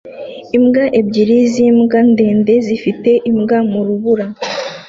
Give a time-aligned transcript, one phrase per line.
[0.57, 4.25] Imbwa ebyiri zimbwa ndende zifite imbwa mu rubura